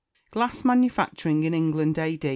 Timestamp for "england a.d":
1.53-2.29